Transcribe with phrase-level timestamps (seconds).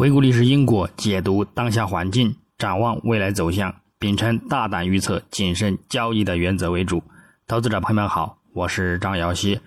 [0.00, 7.02] 回顾历史因果，解读当下环境，展望未来走向，秉承大胆预测、谨慎交易的原则为主。
[7.46, 9.60] 投资者朋友们好，我是张瑶希。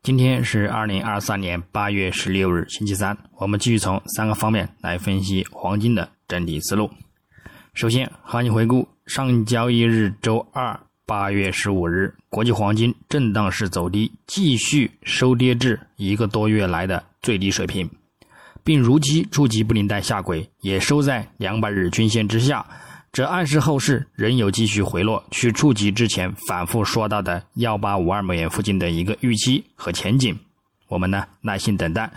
[0.00, 3.18] 今天是二零二三年八月十六日，星期三。
[3.38, 6.88] 我们继续从三个方面来分析黄金的整体思路。
[7.74, 17.90] 首先，行情回顾：上交易日周二八月十五日，国际黄金震荡式走低，继续收跌至一个多月来的最低水平，
[18.64, 22.64] 并如期触及布林带下轨，也收在两百日均线之下。
[23.12, 30.38] 这暗示后市仍有继续回落，去触及之前反复说到的幺八五二美元附近的一个预期和前景。
[30.88, 32.10] 我们呢耐心等待。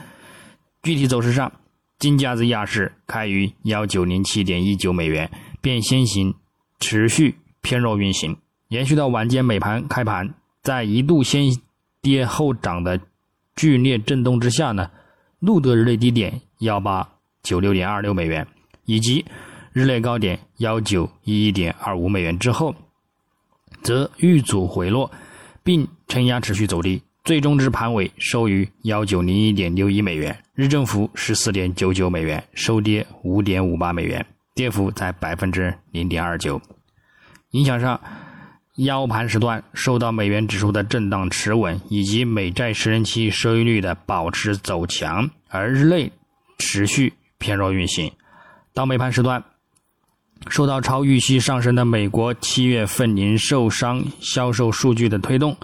[0.83, 1.51] 具体走势上，
[1.99, 6.33] 金价自亚市开于幺九零七点一九美元，便先行
[6.79, 8.37] 持续偏弱运行，
[8.69, 11.45] 延续到晚间美盘开盘，在一度先
[12.01, 13.01] 跌后涨的
[13.55, 14.91] 剧烈震动之下呢，
[15.45, 17.07] 路德日内低点幺八
[17.43, 18.45] 九六点二六美元，
[18.85, 19.23] 以及。
[19.71, 22.73] 日内高点幺九一一点二五美元之后，
[23.83, 25.11] 则遇阻回落，
[25.63, 36.61] 并承压持续走低，最终至盘尾收于幺九零一点六一美元，日振幅十四点九九美元，收跌五点五八美元，跌幅在百分之零点二九。
[37.49, 37.99] 影响上，
[38.75, 46.11] 腰盘时段受到美元指数的震荡持稳，以及美债十年期收益率的保持走强，而日内
[46.57, 48.11] 持续偏弱运行，
[48.73, 49.43] 到美盘时段。
[50.49, 55.55] 受到超预期上升的美国七月份零售商销售数据的推动，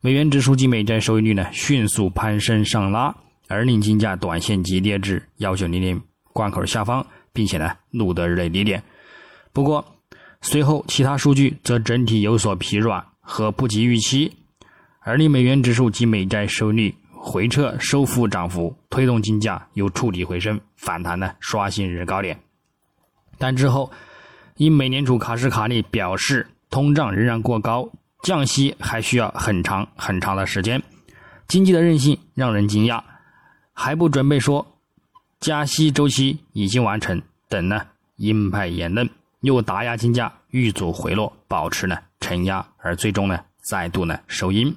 [0.00, 3.14] 美元指数及美债收益率呢迅速攀升上拉，
[3.48, 6.00] 而令金价短线急跌至幺九零零
[6.32, 8.82] 关口下方，并且呢录得日内低点。
[9.52, 9.84] 不过
[10.42, 14.32] 随后其他数据则整体有所疲软和不及预期，
[15.00, 22.40] 而令美元指数及美债收益率回撤收复涨幅，推动金价又触底回升反弹呢刷新日高点。
[23.36, 23.90] 但之后，
[24.56, 27.90] 因美联储卡什卡利表示通胀仍然过高，
[28.22, 30.82] 降息还需要很长很长的时间，
[31.48, 33.02] 经济的韧性让人惊讶，
[33.74, 34.66] 还不准备说
[35.38, 37.86] 加息周期已经完成等呢，
[38.16, 39.08] 鹰派言论。
[39.40, 44.74] 又打压金价遇阻回落，保持呢承压，而最终呢再度呢收阴。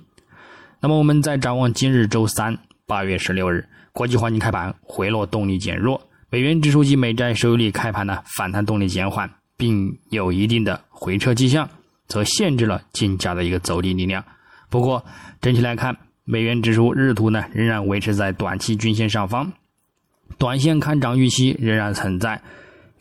[0.80, 6.02] 那么我们再展望今日周三八月十六日，国际黄金开盘回落动力减弱。
[6.30, 11.70] 美元指数及美债收益率开盘呢反弹动力减缓，并有一定的回撤迹象，
[12.08, 14.24] 则限制了金价的一个走低力量。
[14.70, 15.06] 不过
[15.42, 19.54] 整体来看，美元指数日图呢仍然维持在短期均线上方，
[20.38, 22.42] 短线看涨预期仍然存在。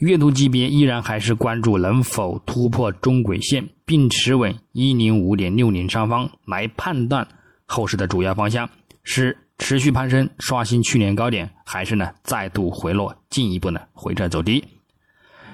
[0.02, 7.26] 月图级别依然还是关注能否突破中轨线，并持稳一零五点六零上方来判断
[7.66, 8.68] 后市的主要方向
[9.04, 9.38] 是。
[9.58, 14.64] 持续攀升，刷新去年高点，还是呢再度回落，进一步呢回撤走低。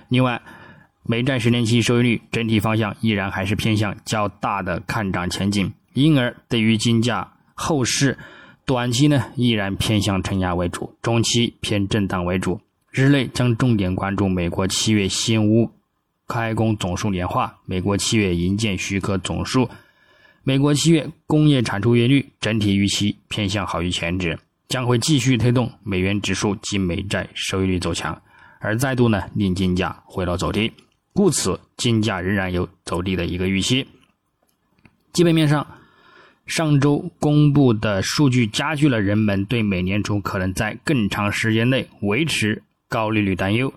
[0.08, 0.40] 另外，
[1.02, 8.16] 美债十年期收益率整体方向依然还是偏向较大的看涨前景，因而对于金价后市，
[8.64, 12.58] 短期呢依然偏向承压为主，中期偏震荡为主。
[12.90, 15.70] 日内将重点关注美国七月新屋
[16.26, 19.68] 开工总数年化，美国七月营建许可总数。
[20.42, 24.38] 美国七月工业产出月率整体预期偏向好于前值，
[24.68, 28.20] 将会继续推动美元指数及美债收益率走强，
[28.58, 30.72] 而再度呢令金价回落走低，
[31.12, 33.86] 故此金价仍然有走低的一个预期。
[35.12, 35.66] 基本面上，
[36.46, 43.72] 上周公布的数据加剧了人们对美联储可能在更长时间内维持高利率担忧，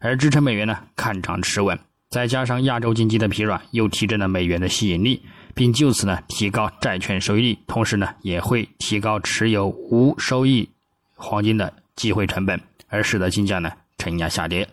[0.00, 1.78] 而支撑美元呢看涨持稳，
[2.10, 5.22] 再加上亚洲经济的疲软，又提振了美元的吸引力。
[5.56, 10.68] 并就此呢提高债券收益率，同时呢也会提高持有无收益
[11.14, 14.68] 黄金的机会成本，而使得金价呢承压下跌。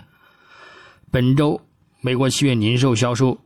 [1.12, 1.62] 本周
[2.02, 3.40] 美国七月零售销售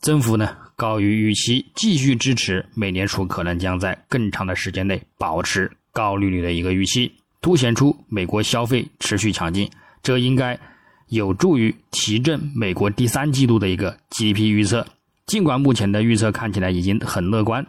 [0.00, 7.12] 增幅呢高于预期，继续支持美联储可能将在更长的时间内保持高利率的一个预期，
[7.42, 9.68] 凸显出美国消费持续强劲，
[10.02, 10.58] 这应该
[11.08, 14.86] 有助于提振美国第三季度的一个 GDP 预测。
[15.26, 17.66] 尽管目前的预测看起来已经很乐观，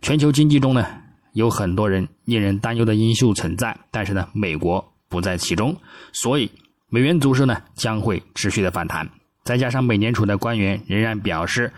[0.00, 0.86] 全球经济中呢
[1.34, 5.76] 有很多人令人担忧的因素存在，但是呢美国不在其中，
[6.12, 6.50] 所以
[6.88, 9.08] 美元走势呢将会持续的反弹。
[9.44, 11.72] 再加上美联储的官员仍然表示，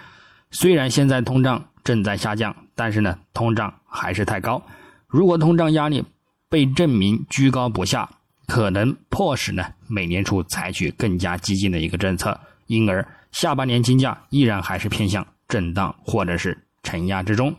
[0.50, 4.62] 虽然现在通胀正在下降，但是呢通胀还是太高。
[5.08, 6.04] 如果通胀压力
[6.52, 8.10] 被证明居高不下，
[8.46, 13.08] 可能迫使呢美联储采取更加激进的一个政策，因而。
[13.30, 17.56] 下半年金价依然还是偏向震荡或者是承压之中，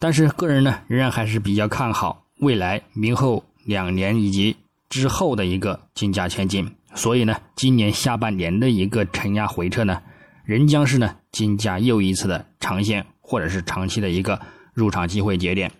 [0.00, 4.56] 但是个人呢仍然还是比较看好未来明后两年以及
[4.88, 6.74] 之后的一个金价前景。
[6.96, 10.02] 所以呢，今年下半年的一个承压回撤呢，
[10.42, 14.40] 仍将是呢金价又一次的长线或者是长期的一个
[14.74, 15.70] 入场机会节点。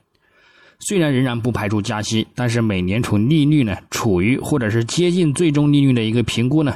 [0.80, 6.74] 虽然仍然不排除加息，但是美联储利率呢处于或者是接近最终利率的一个评估呢，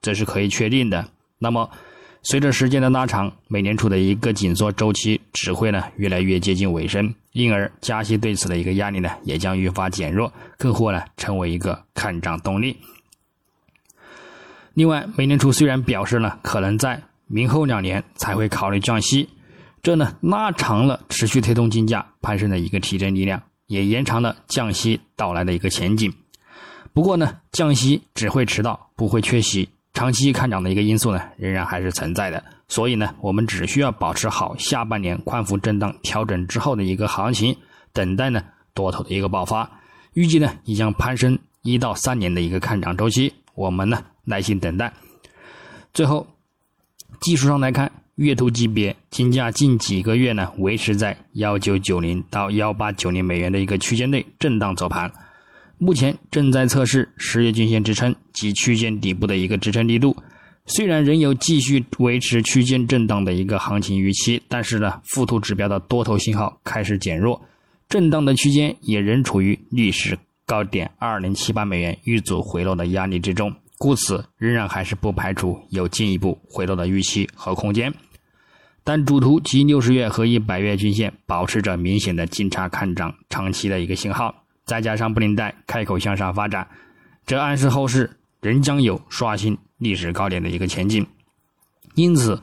[0.00, 1.06] 这是可以确定的。
[1.38, 1.70] 那么，
[2.22, 12.76] 随着时间的拉长，美联储的一个紧缩周期只会呢越来越接近尾声，因而加息对此的一个压力呢也将愈发减弱，更或呢成为一个看涨动力。
[14.74, 19.28] 另外，美联储虽然表示呢可能在明后两年才会考虑降息。
[19.82, 26.14] 这呢拉长了持续推动金价攀升的一个提振力量，也延长了降息到来的一个前景。
[26.92, 32.44] 不过呢，降息只会迟到，不会缺席，长期看涨的一个因素呢，仍然还是存在的。
[32.68, 37.56] 所以呢，我们只需要保持好下半年宽幅震荡调整之后的一个行情，
[37.92, 38.40] 等待呢
[38.74, 39.68] 多头的一个爆发。
[40.12, 44.92] 预计呢，也将攀升一到三年的一个看涨周期，我们呢耐心等待。
[45.92, 46.24] 最后，
[47.20, 47.90] 技术上来看。
[48.16, 55.10] 月图级别金价近几个月呢，维持在幺九九零到幺八九零美元的一个区间内震荡走盘，
[55.78, 60.14] 目前正在测试十月均线支撑及区间底部的一个支撑力度。
[60.66, 67.40] 虽然仍有继续维持区间震荡的一个行情预期，但是呢，附图指标的多头信号开始减弱，
[67.88, 73.52] 震荡的区间也仍处于历史高点二零七八美元遇阻回落的压力之中。
[73.82, 77.92] 故此，仍然还是不排除有进一步回落的预期和空间，
[78.84, 84.32] 但主图及六十月和一百月均线保持着明显的金叉看涨长期的一个信号，
[84.66, 86.64] 再加上布林带开口向上发展，
[87.26, 88.08] 这暗示后市
[88.40, 91.04] 仍将有刷新历史高点的一个前景。
[91.96, 92.40] 因此，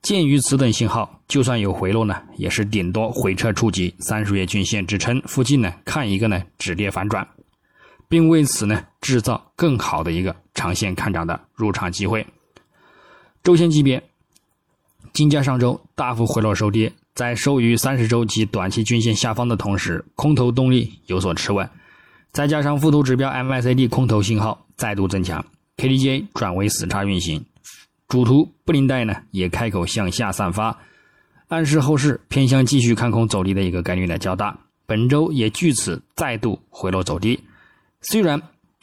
[0.00, 7.28] 鉴于此等信号，就算有回落呢，也是顶多回撤触及三十月均线支撑附近呢，看一个呢止跌反转。
[8.08, 12.26] 并为此呢制造更好的一个长线看涨的入场机会。
[13.42, 14.02] 周线级别，
[15.12, 21.68] 金价上周大幅回落收跌，在收于三十周及短期均线下方的同时，空头动力有所持稳，
[22.32, 25.44] 再加上附图指标 MACD 空头信号再度增强
[25.78, 27.44] ，KDJ 转为死叉运行，
[28.08, 30.78] 主图布林带呢也开口向下散发，
[31.48, 34.56] 暗示后市偏向继续看空走低的一个概率呢较大。
[34.84, 37.40] 本周也据此再度回落走低。
[38.02, 38.40] 虽然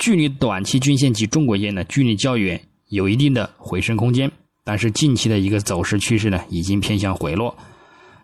[0.07, 4.31] 距离短期均线及中国烟呢距离较远，有一定的回升空间，
[4.63, 7.54] 但是近期的一个走势趋势呢已经偏向回落，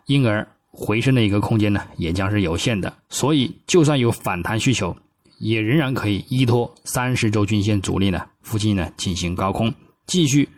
[0.06, 2.90] 因而回升的一个空间呢也将是有限的。
[3.10, 4.96] 所以，就算有反弹需求，
[5.38, 9.70] 也仍然可以依托三十周均线阻力呢附近呢进行高空，
[10.06, 10.48] 继续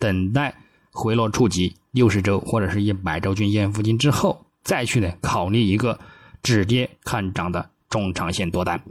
[0.00, 0.52] 等待
[0.90, 5.96] 回落触及六十周或者是一百周均线附近之后，再去呢考虑一个
[6.42, 8.82] 止跌看涨的中长线多单。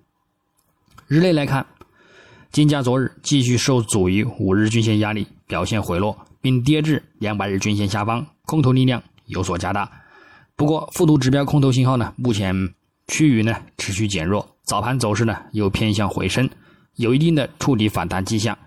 [1.14, 1.64] 日内来看，
[2.52, 9.88] 金价昨日继续受阻于五日均线压力，表现回落，并跌至两百日均线下方，空头力量有所加大。
[10.56, 12.74] 不过，附图指标空头信号呢，目前
[13.06, 16.50] 趋于呢持续减弱，早盘走势呢又偏向回升，
[16.96, 18.58] 有一定的触底反弹迹象。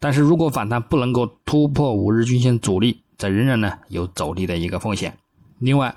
[0.00, 5.16] 但是如果反弹不能够突破五日均线阻力，则仍然呢有走低的一个风险。
[5.60, 5.94] 另外，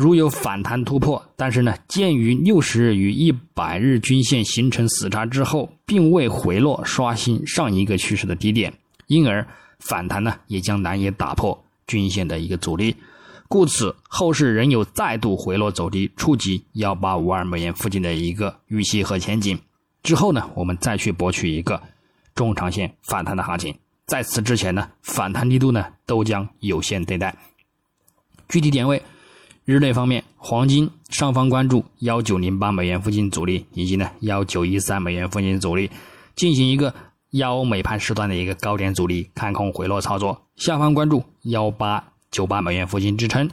[0.00, 8.72] 如有反弹突破，但是呢，鉴于六十日与一百日均线形成死叉之后，并未回落刷新上一个趋势的低点，
[9.08, 9.46] 因而
[9.78, 12.96] 反弹呢也将难以打破均线的一个阻力，
[13.46, 19.58] 故此后市仍有再度回落走低，触及幺八五二美元附近的一个预期和前景。
[20.02, 21.78] 之后呢，我们再去博取一个
[22.34, 23.74] 中长线反弹的行情。
[24.06, 27.36] 在此之前呢，反弹力度呢都将有限对待。
[28.48, 29.02] 具体点位。
[29.70, 35.88] 日内方面，黄金上方关注幺九零八美元附近阻力，以及呢幺九一三美元附近阻力，
[36.34, 36.92] 进行一个
[37.30, 43.48] 幺美盘时段的一个高点阻力看空回落操作；下方关注幺八九八美元附近支撑，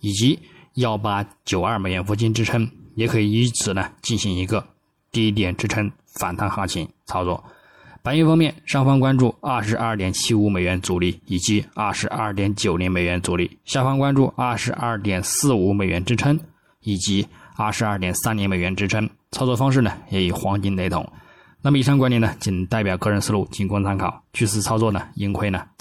[0.00, 0.40] 以及
[0.74, 4.66] 幺八九二美元附近支撑，也可以以此呢进行一个
[5.12, 7.44] 低点支撑反弹行情操作。
[8.02, 16.40] 白银方面，上方关注二十二点七五美元阻力以及二十二点九零美元阻力，下方关注二十二点四五美元支撑
[16.80, 17.26] 以及
[17.56, 19.08] 二十二点三零美元支撑。
[19.32, 21.06] 操作方式呢，也与黄金雷同。
[21.60, 24.22] 那么以上观点呢，仅代表个人思路，仅供参考。
[24.32, 25.78] 据此操作呢，盈亏呢自。